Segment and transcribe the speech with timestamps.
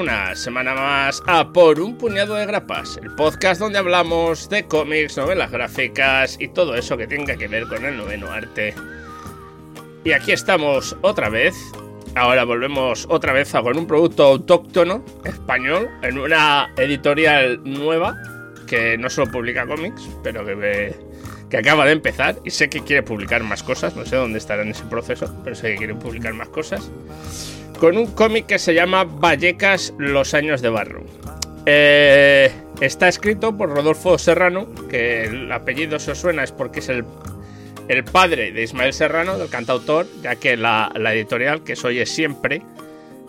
[0.00, 5.18] Una semana más a Por un puñado de grapas, el podcast donde hablamos de cómics,
[5.18, 8.74] novelas gráficas y todo eso que tenga que ver con el noveno arte.
[10.02, 11.54] Y aquí estamos otra vez.
[12.14, 18.16] Ahora volvemos otra vez a con un producto autóctono español en una editorial nueva
[18.66, 20.96] que no solo publica cómics, pero que,
[21.50, 23.94] que acaba de empezar y sé que quiere publicar más cosas.
[23.94, 26.90] No sé dónde estará en ese proceso, pero sé que quiere publicar más cosas
[27.80, 31.02] con un cómic que se llama Vallecas, los años de barro.
[31.64, 36.90] Eh, está escrito por Rodolfo Serrano, que el apellido se os suena es porque es
[36.90, 37.04] el,
[38.12, 42.62] padre de Ismael Serrano, del cantautor, ya que la, editorial que soy es siempre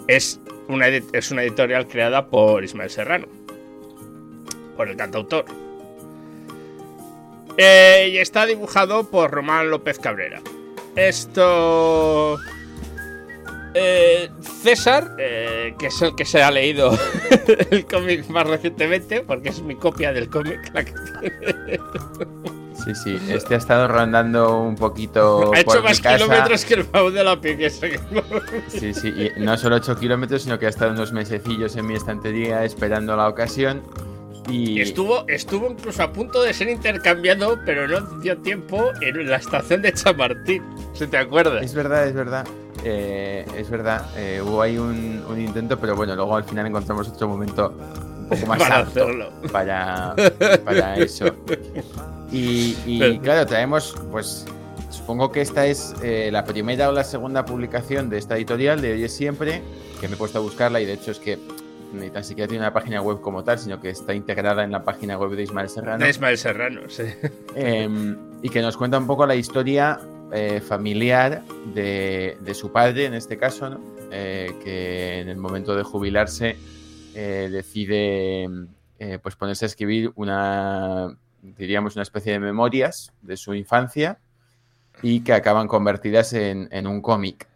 [0.07, 3.27] es una, es una editorial creada por Ismael Serrano,
[4.75, 5.45] por el cantautor.
[7.55, 10.41] Eh, y está dibujado por Román López Cabrera.
[10.97, 12.37] Esto
[13.73, 16.97] eh, César, eh, que es el que se ha leído
[17.71, 20.71] el cómic más recientemente, porque es mi copia del cómic
[22.83, 25.53] Sí, sí, este ha estado rondando un poquito.
[25.53, 27.69] Ha hecho más kilómetros que el Pau de la Pique.
[27.69, 31.93] Sí, sí, y no solo 8 kilómetros, sino que ha estado unos mesecillos en mi
[31.93, 33.83] estantería esperando la ocasión.
[34.49, 34.81] Y...
[34.81, 39.83] estuvo, estuvo incluso a punto de ser intercambiado, pero no dio tiempo en la estación
[39.83, 40.63] de Chamartín.
[40.93, 41.61] ¿Se te acuerda?
[41.61, 42.47] Es verdad, es verdad.
[42.83, 47.27] Eh, es verdad, eh, hubo ahí un, intento, pero bueno, luego al final encontramos otro
[47.27, 49.29] momento un poco más para hacerlo.
[49.51, 50.15] Para,
[50.65, 51.25] para eso.
[52.31, 54.45] Y, claro, traemos, pues
[54.89, 58.93] supongo que esta es eh, la primera o la segunda publicación de esta editorial de
[58.93, 59.61] Hoy es Siempre,
[59.99, 61.37] que me he puesto a buscarla y de hecho es que
[61.93, 64.83] ni tan siquiera tiene una página web como tal, sino que está integrada en la
[64.83, 66.03] página web de Ismael Serrano.
[66.03, 67.03] De Ismael Serrano, sí.
[67.55, 69.99] Em, y que nos cuenta un poco la historia
[70.33, 71.43] eh, familiar
[71.73, 73.79] de, su padre, en este caso,
[74.11, 76.57] eh, que en el momento de jubilarse
[77.13, 78.49] eh, decide
[79.23, 84.19] pues ponerse a escribir una, diríamos, una especie de memorias de su infancia
[85.01, 87.47] y que acaban convertidas en, un cómic.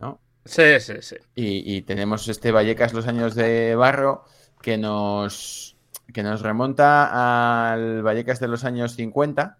[0.00, 0.18] ¿no?
[0.46, 1.16] Sí, sí, sí.
[1.34, 4.24] Y, y, tenemos este Vallecas Los Años de Barro
[4.62, 5.76] que nos,
[6.12, 9.58] que nos remonta al Vallecas de los años 50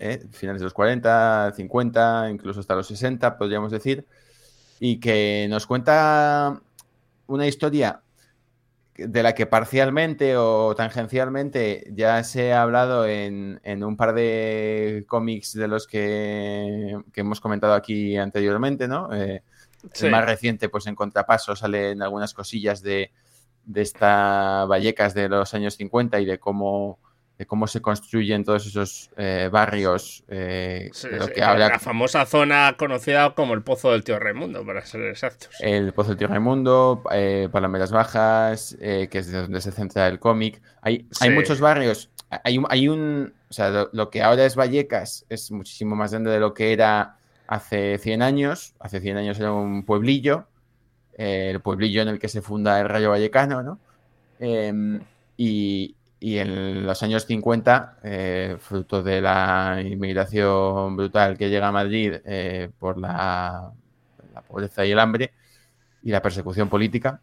[0.00, 0.26] ¿eh?
[0.32, 4.06] finales de los 40, 50, incluso hasta los 60, podríamos decir,
[4.80, 6.60] y que nos cuenta
[7.26, 8.02] una historia
[8.96, 15.54] de la que parcialmente o tangencialmente ya se ha hablado en, un par de cómics
[15.54, 19.14] de los que, hemos comentado aquí anteriormente, ¿no?
[19.14, 19.42] Eh,
[20.00, 23.12] el más reciente, pues en contrapaso, salen algunas cosillas de,
[23.64, 26.98] de esta Vallecas de los años 50 y de cómo
[27.40, 30.24] de cómo se construyen todos esos eh, barrios.
[30.28, 30.90] Eh,
[31.34, 35.48] que La famosa zona conocida como el Pozo del Tío Raimundo, para ser exactos.
[35.58, 40.18] El Pozo del Tío Raimundo, eh, Palameras Bajas, que es de donde se centra el
[40.18, 40.60] cómic.
[40.82, 42.10] Hay, hay muchos barrios.
[42.44, 43.32] Hay, hay un.
[43.48, 47.16] O sea, lo, que ahora es Vallecas es muchísimo más grande de lo que era
[47.46, 48.74] hace 100 años.
[48.80, 50.46] Hace 100 años era un pueblillo.
[51.14, 53.78] el pueblillo en el que se funda el Rayo Vallecano, ¿no?
[54.40, 55.00] Em,
[55.38, 61.72] y, y en los años 50, eh, fruto de la inmigración brutal que llega a
[61.72, 63.72] Madrid eh, por la,
[64.46, 65.32] pobreza y el hambre
[66.02, 67.20] y la persecución política,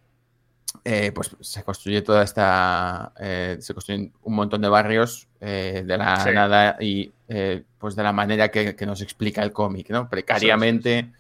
[0.84, 3.13] eh, pues se construye toda esta.
[3.16, 7.12] se construyen un montón de barrios de la nada y
[7.78, 10.09] pues de la manera que, nos explica el cómic, ¿no?
[10.09, 11.12] Precariamente.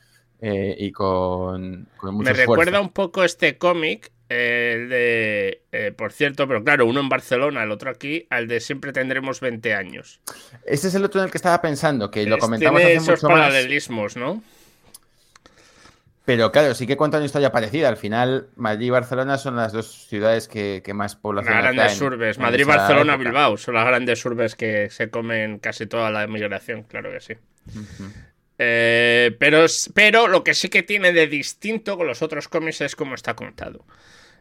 [0.41, 6.47] y con, con mucho Me recuerda un poco este cómic el de, eh, por cierto,
[6.47, 10.19] pero claro, uno en Barcelona, el otro aquí, al de siempre tendremos 20 años.
[10.65, 13.27] Este es el otro en el que estaba pensando, que lo comentamos hace esos mucho
[13.27, 14.43] paralelismos, ¿no?
[16.27, 17.87] Pero claro, sí que cuenta una historia parecida.
[17.87, 22.37] Al final, Madrid y Barcelona son las dos ciudades que, más población Las grandes urbes.
[22.37, 27.13] Madrid, Barcelona, Bilbao son las grandes urbes que se comen casi toda la migración, claro
[27.13, 27.35] que sí.
[28.59, 32.95] Eh, pero, pero lo que sí que tiene de distinto con los otros cómics es
[32.95, 33.85] cómo está contado.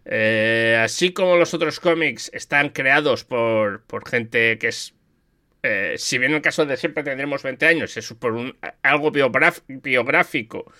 [0.08, 4.94] Eh, así como los otros cómics están creados por, gente que es.
[5.62, 9.10] Eh, si bien en el caso de siempre tendremos 20 años, es por un, algo
[9.10, 10.72] biográfico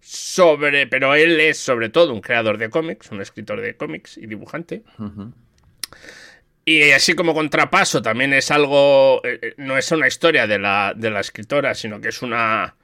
[0.00, 0.86] sobre.
[0.86, 4.82] Pero él es sobre todo un creador de cómics, un escritor de cómics y dibujante.
[6.64, 9.20] Y así como contrapaso, también es algo.
[9.24, 12.76] Eh, no es una historia de la, de la escritora, sino que es una.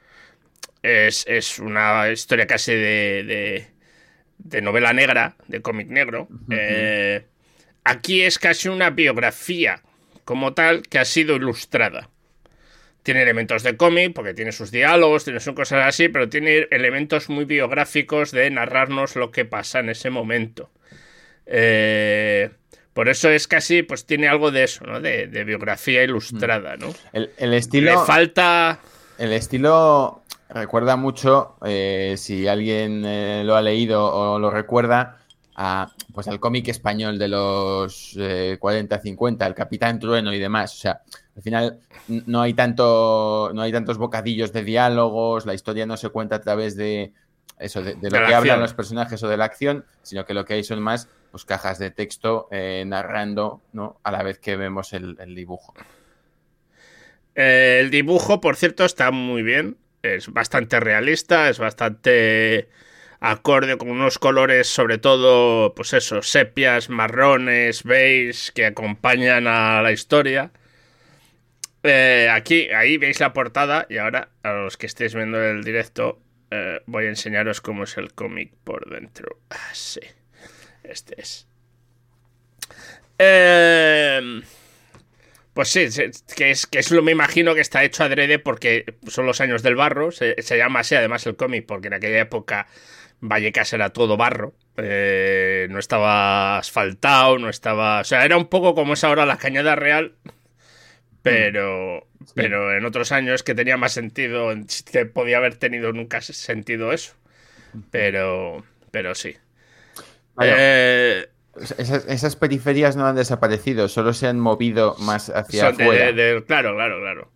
[0.83, 3.67] Es, es una historia casi de
[4.45, 6.29] de novela negra, de cómic negro.
[6.51, 7.25] Eh,
[7.85, 9.83] aquí es casi una biografía
[10.25, 12.11] como tal que ha sido ilustrada.
[13.03, 17.29] tiene elementos de cómic, porque tiene sus diálogos, tiene sus cosas así, pero tiene elementos
[17.29, 20.71] muy biográficos de narrarnos lo que pasa en ese momento.
[21.47, 22.51] Eh,
[22.95, 25.01] por eso es casi, pues tiene algo de eso, ¿no?
[25.01, 26.89] De, biografía ilustrada, ¿no?
[27.13, 27.93] El, estilo.
[27.93, 28.81] Le falta.
[29.19, 35.19] El estilo recuerda mucho, eh, si alguien eh, lo ha leído o lo recuerda,
[35.55, 40.75] a, pues al cómic español de los 40-50, el Capitán Trueno y demás.
[40.75, 41.03] O sea,
[41.37, 41.79] al final
[42.09, 46.41] no hay tanto, no hay tantos bocadillos de diálogos, la historia no se cuenta a
[46.41, 47.13] través de
[47.59, 50.55] eso, de, lo que hablan los personajes o de la acción, sino que lo que
[50.55, 54.01] hay son más pues, cajas de texto eh, narrando, ¿no?
[54.03, 55.75] A la vez que vemos el, dibujo.
[57.35, 59.77] Eh, el dibujo, por cierto, está muy bien.
[60.03, 62.69] Es bastante realista, es bastante
[63.21, 69.93] acorde con unos colores, sobre todo, pues eso, sepias, marrones, beige, que acompañan a la
[69.93, 70.51] historia.
[71.83, 76.19] Eh, aquí, ahí veis la portada y ahora a los que estéis viendo el directo
[76.51, 79.39] eh, voy a enseñaros cómo es el cómic por dentro.
[79.51, 80.01] Ah, sí,
[80.83, 81.47] este es.
[83.19, 84.43] Em,
[85.53, 85.87] pues sí,
[86.37, 89.63] que es, que es lo me imagino que está hecho adrede porque son los años
[89.63, 90.11] del barro.
[90.11, 92.67] Se, llama así además el cómic porque en aquella época
[93.21, 94.55] Vallecas era todo barro.
[94.77, 98.01] Eh, no estaba asfaltado, no estaba.
[98.01, 100.15] O sea, era un poco como es ahora la Cañada Real
[101.23, 104.51] pero, pero en otros años que tenía más sentido,
[104.91, 107.15] que podía haber tenido nunca sentido eso.
[107.91, 109.37] Pero, pero sí.
[110.41, 111.29] Eh,
[111.79, 116.13] esas, periferias no han desaparecido, solo se han movido más hacia afuera.
[116.47, 117.31] claro, claro, claro.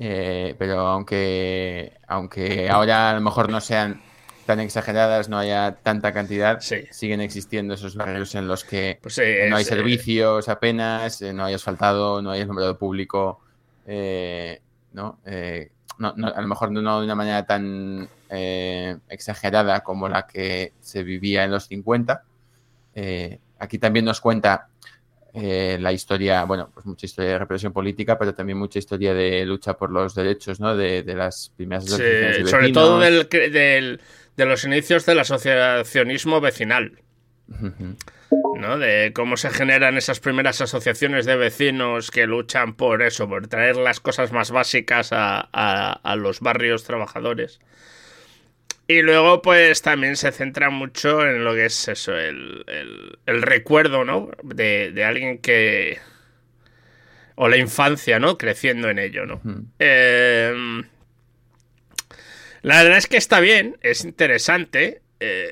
[0.00, 4.00] Eh, pero aunque, aunque ahora a lo mejor no sean
[4.46, 9.56] tan exageradas, no haya tanta cantidad, siguen existiendo esos barrios en los que pues no
[9.56, 13.40] hay servicios apenas, eh, no hay asfaltado, no hay alumbrado público,
[13.90, 14.60] eh,
[14.92, 15.18] ¿no?
[15.24, 16.08] Eh, ¿no?
[16.08, 21.50] a lo mejor no de una manera tan exagerada como la que se vivía en
[21.50, 22.22] los 50.
[23.58, 24.68] aquí también nos cuenta
[25.32, 29.76] la historia, bueno, pues mucha historia de represión política, pero también mucha historia de lucha
[29.76, 30.76] por los derechos, ¿no?
[30.76, 34.00] De, las primeras sí, sobre todo del, del,
[34.36, 37.00] de los inicios del asociacionismo vecinal.
[38.30, 38.78] ¿No?
[38.78, 43.76] De cómo se generan esas primeras asociaciones de vecinos que luchan por eso, por traer
[43.76, 47.60] las cosas más básicas a, los barrios trabajadores.
[48.86, 52.64] Y luego, pues también se centra mucho en lo que es eso, el,
[53.26, 54.30] recuerdo, ¿no?
[54.42, 55.98] De, de, alguien que.
[57.34, 58.38] O la infancia, ¿no?
[58.38, 59.40] Creciendo en ello, ¿no?
[59.78, 60.82] eh,
[62.62, 65.02] la verdad es que está bien, es interesante.
[65.20, 65.48] Eh,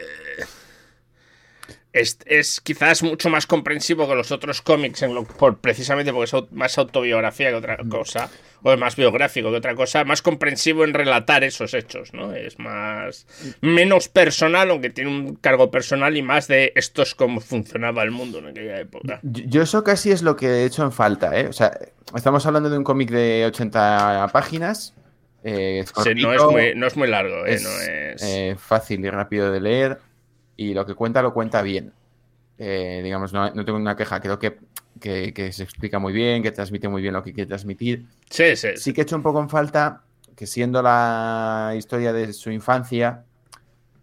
[2.00, 5.04] es, quizás mucho más comprensivo que los otros cómics,
[5.38, 8.30] por, precisamente porque es más autobiografía que otra cosa,
[8.62, 12.32] o es más biográfico que otra cosa, más comprensivo en relatar esos hechos, ¿no?
[12.34, 13.26] Es más.
[13.60, 18.10] menos personal, aunque tiene un cargo personal, y más de esto es cómo funcionaba el
[18.10, 19.20] mundo en aquella época.
[19.22, 21.46] Yo, eso casi es lo que he hecho en falta, ¿eh?
[21.48, 21.78] O sea,
[22.14, 24.94] estamos hablando de un cómic de 80 páginas
[25.48, 25.84] eh,
[26.16, 29.98] no, es muy, no, es muy, largo, eh, es, eh, fácil y rápido de leer
[30.56, 31.92] y lo que cuenta lo cuenta bien.
[32.58, 34.58] digamos, no, tengo una queja, creo que,
[35.00, 38.06] que, se explica muy bien, que transmite muy bien lo que quiere transmitir.
[38.30, 38.68] Sí, sí.
[38.76, 40.02] Sí que he hecho un poco en falta
[40.36, 43.24] que siendo la historia de su infancia,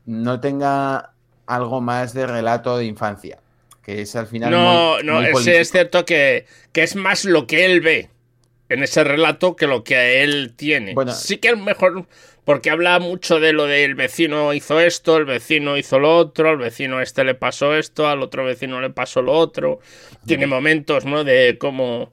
[0.05, 1.11] no tenga
[1.45, 3.39] algo más de relato de infancia.
[3.83, 4.49] Que es al final.
[4.49, 8.09] No, no, es, cierto que, que es más lo que él ve
[8.69, 10.93] en ese relato que lo que él tiene.
[10.93, 12.07] Bueno, sí que es mejor
[12.45, 16.57] porque habla mucho de lo del vecino hizo esto, el vecino hizo lo otro, al
[16.57, 19.79] vecino este le pasó esto, al otro vecino le pasó lo otro.
[20.25, 21.23] Tiene momentos, ¿no?
[21.23, 22.11] De cómo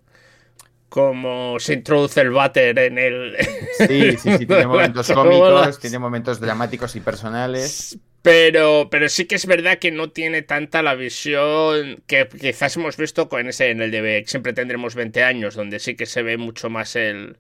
[0.90, 3.36] cómo se introduce el váter en el...
[3.78, 7.98] Sí, sí, sí, tiene momentos cómicos, tiene momentos dramáticos y personales.
[8.22, 12.98] Pero, pero sí que es verdad que no tiene tanta la visión que quizás hemos
[12.98, 16.36] visto con ese en el de siempre tendremos 20 años, donde sí que se ve
[16.36, 17.38] mucho más el,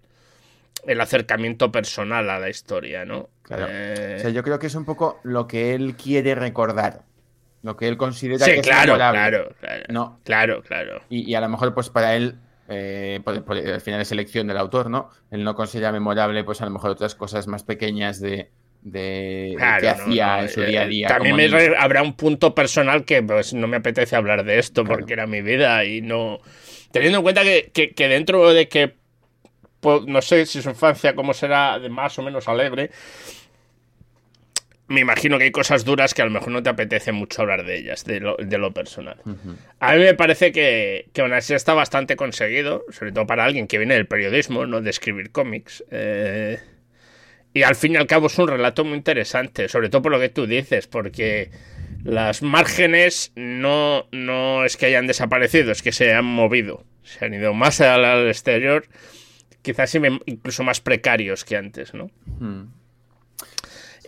[0.86, 3.28] el acercamiento personal a la historia, ¿no?
[3.42, 3.66] Claro.
[3.68, 7.02] Eh, o sea, yo creo que es un poco lo que él quiere recordar.
[7.62, 9.84] Lo que él considera que claro, es claro, claro.
[9.88, 10.20] ¿no?
[10.24, 11.02] Claro, claro.
[11.10, 12.36] Y, a lo mejor, pues para él,
[12.68, 15.10] eh, al final es elección del autor, ¿no?
[15.30, 18.50] Él no considera memorable, pues a lo mejor otras cosas más pequeñas de,
[18.82, 21.08] de, qué hacía en su día a día.
[21.08, 25.26] También habrá un punto personal que pues, no me apetece hablar de esto porque era
[25.26, 26.38] mi vida y no.
[26.92, 28.99] Teniendo en cuenta que, dentro de que pues,
[29.82, 32.90] no sé si su infancia cómo será de más o menos alegre.
[34.88, 37.64] me imagino que hay cosas duras que a lo mejor no te apetece mucho hablar
[37.64, 39.16] de ellas, de lo, personal.
[39.78, 43.68] A mí me parece que, que aún así está bastante conseguido, sobre todo para alguien
[43.68, 45.84] que viene del periodismo, no de escribir cómics.
[45.90, 46.58] Eh,
[47.52, 50.20] y al fin y al cabo es un relato muy interesante, sobre todo por lo
[50.20, 51.50] que tú dices, porque
[52.04, 57.34] las márgenes no, no es que hayan desaparecido, es que se han movido, se han
[57.34, 58.86] ido más al, exterior,
[59.62, 62.10] quizás incluso más precarios que antes, ¿no?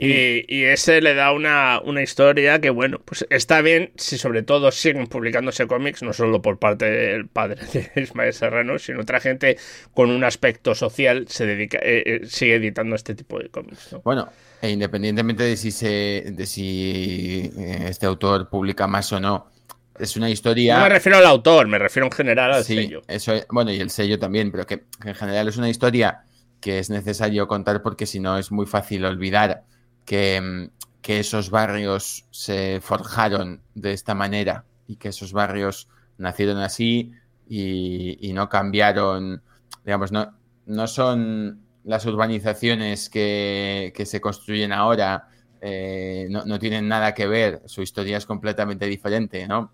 [0.05, 5.07] Y, ese le da una, historia que, bueno, pues está bien si sobre todo siguen
[5.07, 9.59] publicándose cómics, no solo por parte del padre de Ismael Serrano, sino otra gente
[9.95, 13.95] con un aspecto social se dedica, eh, eh, sigue editando este tipo de cómics.
[14.03, 14.29] Bueno,
[14.61, 19.52] e independientemente de si, se, de si eh, este autor publica más o no,
[19.99, 20.77] es una historia.
[20.77, 23.03] No me refiero al autor, me refiero en general al sello.
[23.09, 26.25] Eso bueno, y el sello también, pero que en general es una historia
[26.61, 29.65] que es necesario contar porque si no es muy fácil olvidar
[30.11, 30.67] Mm,
[31.01, 37.13] que, esos barrios se forjaron de esta manera y que esos barrios nacieron así
[37.49, 39.43] y, no cambiaron,
[39.85, 40.33] digamos, no,
[40.67, 45.29] no son las urbanizaciones que, se construyen ahora,
[45.65, 49.73] eh, no, tienen nada que ver, su historia es completamente diferente, ¿no?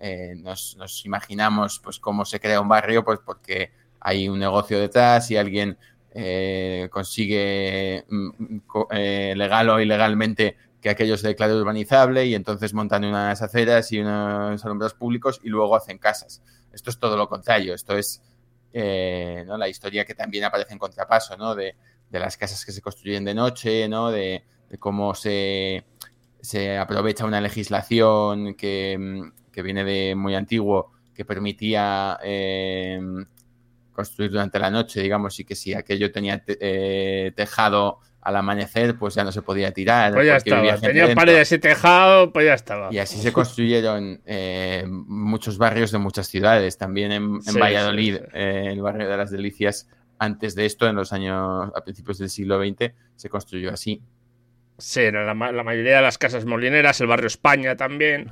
[0.00, 3.70] Eh, nos, imaginamos pues cómo se crea un barrio, pues porque
[4.00, 5.78] hay un negocio detrás y alguien
[6.12, 8.58] eh, consigue mm,
[8.90, 14.00] eh, legal o ilegalmente que aquello se declare urbanizable y entonces montan unas aceras y
[14.00, 16.42] unos alumbrados públicos y luego hacen casas.
[16.72, 18.20] Esto es todo lo contrario, esto es
[18.74, 19.56] ¿no?
[19.56, 21.54] la historia que también aparece en contrapaso, ¿no?
[21.54, 21.76] De,
[22.10, 24.10] las casas que se construyen de noche, ¿no?
[24.10, 24.42] De,
[24.78, 25.84] cómo se,
[26.40, 32.18] se, aprovecha una legislación que, mm, que, viene de muy antiguo que permitía
[34.00, 39.14] construir durante la noche, digamos, y que si aquello tenía eh, tejado al amanecer, pues
[39.14, 40.14] ya no se podía tirar.
[40.14, 42.88] Pues ya estaba, tenía paredes y tejado, pues ya estaba.
[42.90, 48.80] Y así se construyeron eh, muchos barrios de muchas ciudades, también en, Valladolid, eh, el
[48.80, 52.92] barrio de las Delicias, antes de esto, en los años, a principios del siglo XX,
[53.16, 54.02] se construyó así.
[54.80, 58.30] Sí, la, mayoría de las casas molineras, el barrio España también,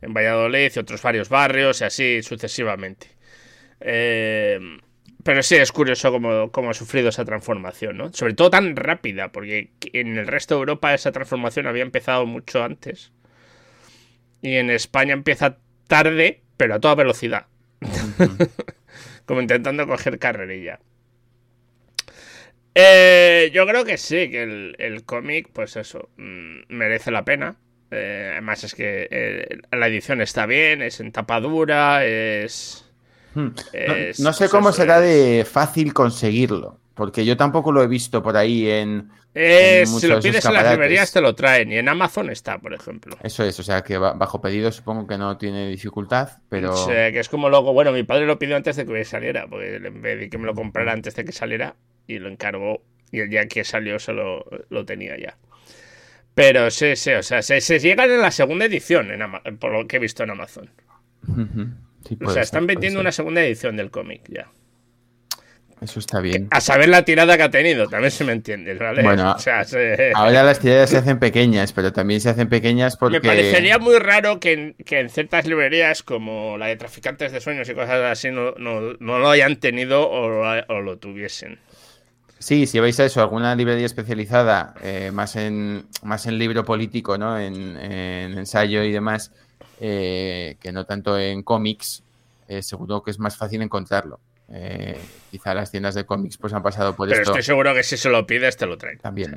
[0.00, 3.08] en Valladolid y otros varios barrios, y así sucesivamente.
[3.80, 4.58] Eh,
[5.22, 8.12] pero sí, es curioso cómo, ha sufrido esa transformación, ¿no?
[8.12, 12.62] Sobre todo tan rápida, porque en el resto de Europa esa transformación había empezado mucho
[12.64, 13.12] antes.
[14.40, 17.46] Y en España empieza tarde, pero a toda velocidad.
[19.26, 20.80] como intentando coger carrerilla.
[22.74, 27.56] Eh, yo creo que sí, que el, cómic, pues eso, mm, merece la pena.
[27.90, 32.90] Eh, además es que eh, la edición está bien, es en tapa dura, es
[33.34, 33.50] Hmm.
[34.18, 38.68] no, sé cómo será de fácil conseguirlo, porque yo tampoco lo he visto por ahí
[38.68, 39.10] en.
[39.34, 43.16] si lo pides en las librerías te lo traen y en Amazon está, por ejemplo.
[43.22, 46.76] Eso es, o sea que bajo pedido supongo que no tiene dificultad, pero.
[46.76, 49.76] Sí, que es como luego, bueno, mi padre lo pidió antes de que saliera, porque
[49.76, 52.82] en vez de que me lo comprara antes de que saliera y lo encargó
[53.12, 55.36] y el día que salió solo lo tenía ya.
[56.34, 59.96] Pero sí, sí, o sea, se, llegan en la segunda edición, en por lo que
[59.96, 60.70] he visto en Amazon
[62.24, 64.50] o sea, están vendiendo una segunda edición del cómic ya.
[65.80, 66.48] Eso está bien.
[66.50, 69.02] A saber la tirada que ha tenido, también se me entiende, ¿vale?
[69.02, 69.34] Bueno,
[70.14, 73.20] ahora las tiradas se hacen pequeñas, pero también se hacen pequeñas porque...
[73.20, 77.74] Me parecería muy raro que en, ciertas librerías como la de Traficantes de Sueños y
[77.74, 81.58] cosas así no, lo hayan tenido o, lo tuviesen.
[82.38, 87.38] Sí, si veis eso, alguna librería especializada, eh, más, en, más en libro político, ¿no?
[87.38, 89.30] en ensayo y demás,
[89.82, 92.02] eh, que no tanto en cómics,
[92.48, 94.20] eh, seguro que es más fácil encontrarlo.
[94.52, 94.98] Eh,
[95.30, 97.32] quizá las tiendas de cómics pues han pasado por Pero esto.
[97.32, 98.98] estoy seguro que si se lo pides te lo traen.
[98.98, 99.36] También.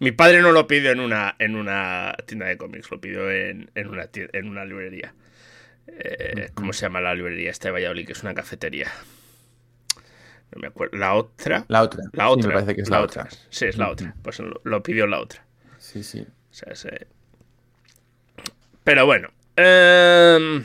[0.00, 3.70] mi padre no lo pidió en una, en una tienda de cómics, lo pidió en,
[3.74, 5.14] una, en una librería.
[6.54, 8.06] ¿Cómo se llama la librería esta de Valladolid?
[8.06, 8.88] Que es una cafetería.
[10.52, 10.98] No me acuerdo.
[10.98, 11.64] ¿La otra?
[11.68, 12.02] La otra.
[12.12, 12.48] La otra.
[12.48, 13.28] me parece que es la, otra.
[13.48, 14.14] Sí, es la otra.
[14.22, 15.44] Pues lo, lo, pidió la otra.
[15.78, 16.26] Sí, sí.
[18.84, 20.64] Pero bueno, Em,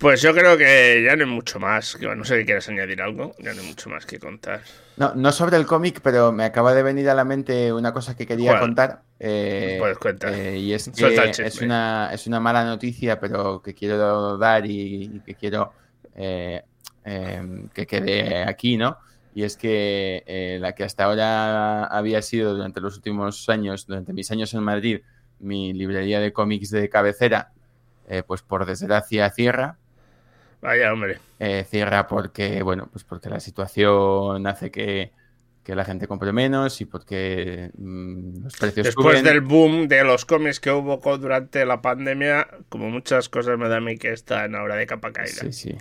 [0.00, 1.96] pues yo creo que ya no hay mucho más.
[2.00, 3.34] No sé si quieres añadir algo.
[3.38, 4.62] Ya no hay mucho más que contar.
[4.96, 8.16] No, no sobre el cómic, pero me acaba de venir a la mente una cosa
[8.16, 9.02] que quería contar.
[9.18, 10.34] Eh, Puedes contar.
[10.34, 15.20] Eh, y es que es una, es una mala noticia, pero que quiero dar y,
[15.24, 15.72] que quiero
[16.16, 16.62] eh,
[17.04, 18.98] em, que quede aquí, ¿no?
[19.34, 24.30] Y es que la que hasta ahora había sido durante los últimos años, durante mis
[24.30, 25.00] años en Madrid,
[25.40, 27.52] mi librería de cómics de cabecera,
[28.08, 29.78] eh, pues por desgracia cierra.
[30.60, 31.18] Vaya, hombre.
[31.38, 35.12] Eh, cierra porque, bueno, pues porque la situación hace que,
[35.64, 40.24] que la gente compre menos y porque mm, los precios Después del boom de los
[40.24, 44.54] cómics que hubo durante la pandemia, como muchas cosas me da a mí que están
[44.54, 45.42] ahora de capa caída.
[45.42, 45.76] Sí, sí.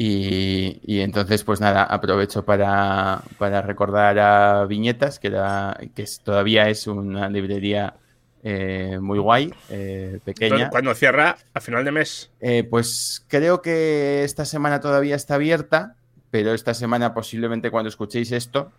[0.00, 7.28] Y, entonces, pues nada, aprovecho para, recordar a Viñetas, que, era, que todavía es una
[7.28, 7.94] librería
[8.42, 10.70] eh, muy guay, eh, pequeña.
[10.70, 11.36] ¿Cuándo cierra?
[11.54, 12.30] ¿A final de mes?
[12.40, 15.96] Eh, pues creo que esta semana todavía está abierta,
[16.30, 18.72] pero esta semana posiblemente cuando escuchéis esto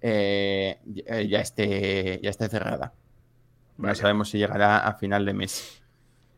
[0.00, 2.92] ya, esté, ya esté cerrada.
[3.76, 5.82] No sabemos si llegará a final de mes.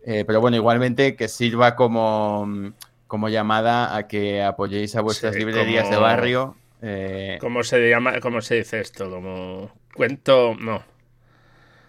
[0.05, 2.75] pero bueno, igualmente que sirva como
[3.11, 6.57] como llamada a que apoyéis a vuestras librerías de barrio.
[6.81, 8.21] Eh, ¿Cómo se llama?
[8.21, 9.11] ¿Cómo se dice esto?
[9.11, 10.85] Como cuento, no.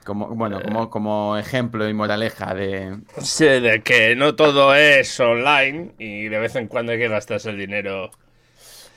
[0.03, 2.97] Como, bueno, eh, como, como ejemplo y moraleja de.
[3.21, 7.49] Sí, de que no todo es online y de vez en cuando hay que gastarse
[7.49, 8.11] el dinero.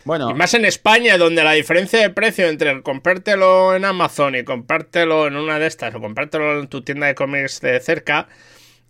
[0.04, 0.30] Bueno.
[0.30, 5.26] Y más en España, donde la diferencia de precio entre comprártelo en Amazon y comprártelo
[5.26, 8.28] en una de estas o comprártelo en tu tienda de cómics de cerca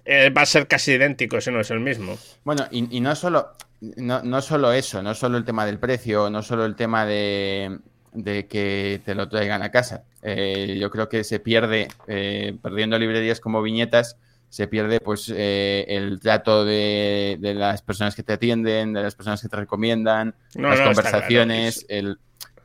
[0.05, 2.19] eh, va a ser casi idéntico si no es el mismo.
[2.45, 6.43] Bueno, y, no solo no, no, solo eso, no solo el tema del precio, no
[6.43, 7.79] solo el tema de,
[8.23, 10.05] que te lo traigan a casa.
[10.23, 14.17] Eh, yo creo que se pierde, eh, perdiendo librerías como viñetas,
[14.49, 19.49] se pierde pues el trato de, las personas que te atienden, de las personas que
[19.49, 22.19] te recomiendan, las conversaciones, el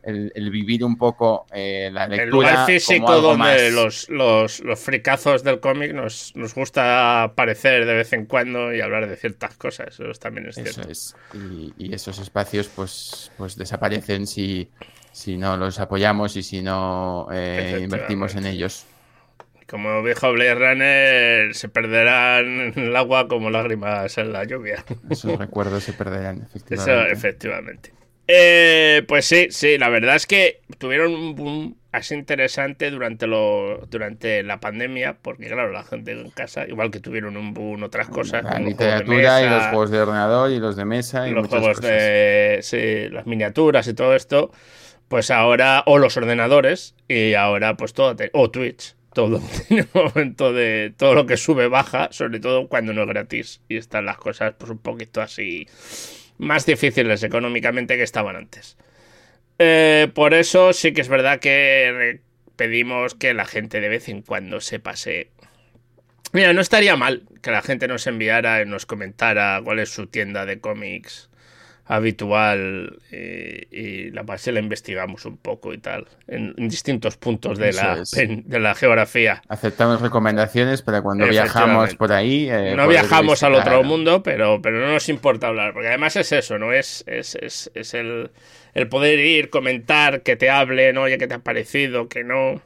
[0.03, 2.23] el, vivir un poco eh, la lectura.
[2.23, 7.93] El lugar físico donde los, los, los, fricazos del cómic nos, nos gusta aparecer de
[7.93, 9.99] vez en cuando y hablar de ciertas cosas.
[9.99, 10.89] Eso también es cierto.
[11.77, 14.69] Y, esos espacios pues, pues desaparecen si,
[15.11, 18.85] si no los apoyamos y si no eh, invertimos en ellos.
[19.67, 24.83] Como dijo Blade Runner, se perderán en el agua como lágrimas en la lluvia.
[25.09, 26.91] Esos recuerdos se perderán, efectivamente.
[26.91, 27.93] Eso, efectivamente.
[28.31, 33.87] Eh, pues sí, sí, la verdad es que tuvieron un boom así interesante durante lo
[33.87, 38.07] durante la pandemia, porque claro, la gente en casa, igual que tuvieron un boom otras
[38.07, 38.43] cosas.
[38.43, 42.59] La literatura y los juegos de ordenador y los de mesa y los juegos de
[42.61, 44.51] sí, las miniaturas y todo esto,
[45.09, 50.53] pues ahora, o los ordenadores, y ahora pues todo, o Twitch, todo en el momento
[50.53, 54.17] de todo lo que sube baja, sobre todo cuando no es gratis y están las
[54.17, 55.67] cosas pues un poquito así
[56.37, 58.77] más difíciles económicamente que estaban antes.
[59.57, 62.21] Eh, por eso sí que es verdad que
[62.55, 65.31] pedimos que la gente de vez en cuando se pase.
[66.31, 70.07] Mira, no estaría mal que la gente nos enviara y nos comentara cuál es su
[70.07, 71.28] tienda de cómics
[71.89, 77.73] habitual eh, y, la base la investigamos un poco y tal, en, distintos puntos de
[77.73, 79.41] la, de la geografía.
[79.49, 82.47] Aceptamos recomendaciones para cuando viajamos por ahí.
[82.47, 86.31] Eh, no viajamos al otro mundo, pero, pero no nos importa hablar, porque además es
[86.31, 86.73] eso, ¿no?
[86.73, 88.29] Es, es, es, es el,
[88.75, 92.61] el, poder ir, comentar, que te hablen, oye, que te ha parecido, que no.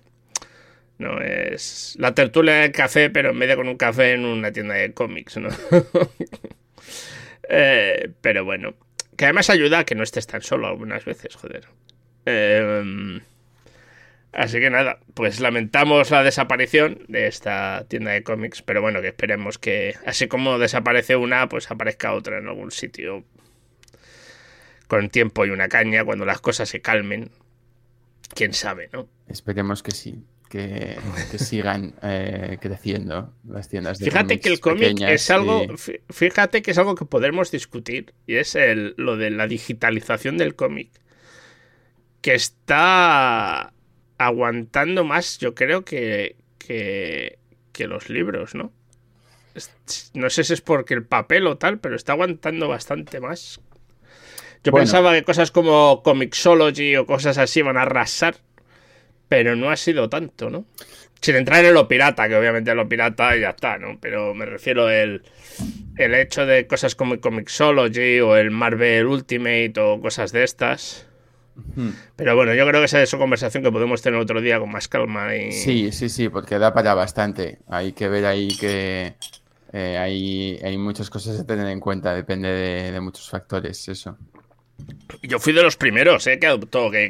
[1.00, 4.76] No es la tertulia del café, pero en medio con un café en una tienda
[4.76, 5.50] de cómics, ¿no?
[7.50, 8.74] Eh, pero bueno,
[9.16, 11.68] que además ayuda a que no estés tan solo algunas veces, joder.
[12.26, 13.22] Em,
[14.32, 19.10] así que nada, pues lamentamos la desaparición de esta tienda de cómics, pero bueno, que
[19.10, 23.24] esperemos que así como desaparece una, pues aparezca otra en algún sitio
[24.88, 27.32] con tiempo y una caña cuando las cosas se calmen.
[28.36, 29.08] Quién sabe, ¿no?
[29.28, 31.00] Esperemos que sí que,
[31.40, 35.66] sigan eh, creciendo las tiendas de Fíjate que el cómic es algo,
[36.12, 40.54] fíjate que es algo que podemos discutir y es el, lo de la digitalización del
[40.54, 40.92] cómic
[42.22, 43.74] que está
[44.20, 47.40] aguantando más, yo creo que, que,
[47.88, 48.72] los libros, ¿no?
[50.14, 53.60] No sé si es porque el papel o tal, pero está aguantando bastante más.
[54.64, 58.38] Yo pensaba que cosas como Comixology o cosas así van a arrasar
[59.28, 60.66] pero no ha sido tanto, ¿no?
[61.22, 63.98] Sin entrar en lo pirata, que obviamente lo pirata ya está, ¿no?
[64.00, 65.24] Pero me refiero el,
[65.98, 71.08] el hecho de cosas como Comixology o el Marvel Ultimate o cosas de estas.
[72.16, 74.72] Pero bueno, yo creo que esa es una conversación que podemos tener otro día con
[74.72, 75.36] más calma.
[75.36, 75.52] Y...
[75.52, 77.60] Sí, sí, sí, porque da para bastante.
[77.68, 79.16] Hay que ver ahí que
[79.72, 84.18] eh, hay, hay, muchas cosas a tener en cuenta, depende de, de muchos factores, eso.
[85.22, 86.40] Yo fui de los primeros ¿eh?
[86.40, 86.92] que adoptó.
[86.92, 87.08] Que,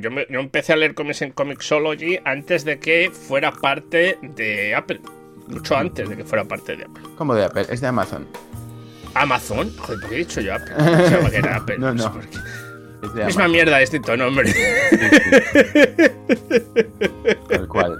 [0.00, 5.00] yo, empecé a leer cómics en Comixology antes de que fuera parte de Apple.
[5.48, 7.02] Mucho antes de que fuera parte de Apple.
[7.16, 7.66] ¿Cómo de Apple?
[7.70, 8.28] Es de Amazon.
[9.14, 9.74] ¿Amazon?
[9.78, 10.74] Joder, ¿por qué he dicho yo Apple?
[10.76, 11.78] Pensaba que era Apple.
[11.78, 12.20] no, no.
[13.02, 14.52] Es de Misma mierda, distinto nombre.
[17.48, 17.98] Tal cual.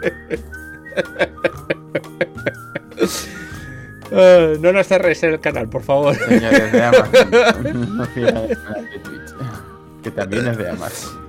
[4.11, 6.17] Uh, no nos cerréis el canal, por favor.
[6.17, 7.31] Señores de Amazon,
[10.11, 11.29] que también es de Amazon.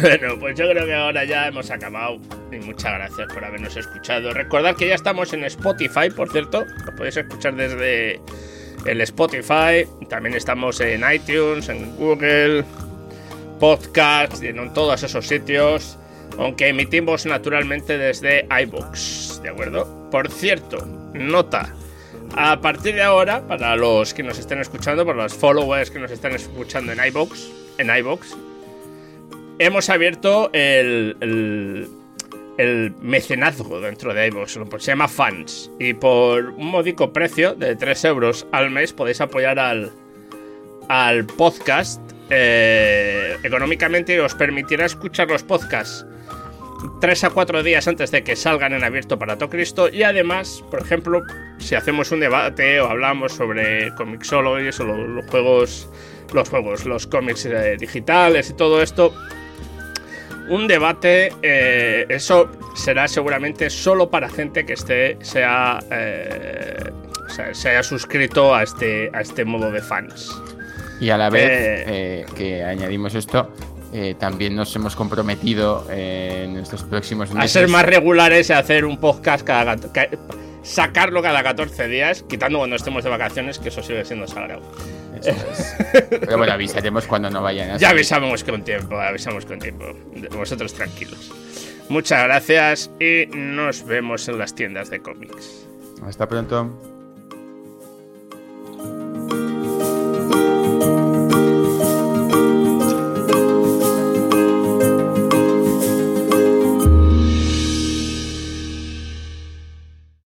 [0.00, 2.18] Bueno, pues yo creo que ahora ya hemos acabado.
[2.50, 4.32] Y muchas gracias por habernos escuchado.
[4.32, 6.64] Recordad que ya estamos en Spotify, por cierto.
[6.84, 8.20] Lo podéis escuchar desde
[8.86, 9.86] el Spotify.
[10.08, 12.64] También estamos en iTunes, en Google,
[13.60, 15.96] Podcast, en todos esos sitios.
[16.38, 20.10] Aunque emitimos naturalmente desde iBooks, ¿de acuerdo?
[20.10, 21.72] Por cierto, nota.
[22.36, 26.10] A partir de ahora, para los que nos estén escuchando, por los followers que nos
[26.10, 28.36] están escuchando en iBox, en iBox,
[29.60, 31.16] hemos abierto el,
[32.58, 34.58] el, mecenazgo dentro de iVoox.
[34.78, 35.70] Se llama Fans.
[35.78, 39.92] Y por un módico precio de 3 euros al mes podéis apoyar al,
[40.88, 46.06] al podcast eh, económicamente os permitirá escuchar los podcasts
[47.00, 49.88] 3 a 4 días antes de que salgan en abierto para todo Cristo.
[49.88, 51.22] Y además, por ejemplo,
[51.58, 55.88] si hacemos un debate o hablamos sobre Comixologies o los, juegos,
[56.32, 59.14] los juegos, los cómics eh, digitales y todo esto,
[60.48, 66.90] un debate, eh, eso será seguramente solo para gente que esté, sea, eh,
[67.52, 70.30] se haya suscrito a este, a este modo de fans.
[71.00, 73.50] Y a la vez que añadimos esto,
[74.18, 77.56] también nos hemos comprometido en estos próximos meses.
[77.56, 79.76] A ser más regulares y hacer un podcast cada.
[80.62, 84.62] sacarlo cada 14 días, quitando cuando estemos de vacaciones, que eso sigue siendo sagrado.
[86.10, 89.84] Pero bueno, avisaremos cuando no vayan a Ya avisamos con tiempo, avisamos con tiempo.
[90.32, 91.32] Vosotros tranquilos.
[91.88, 95.66] Muchas gracias y nos vemos en las tiendas de cómics.
[96.06, 96.93] Hasta pronto.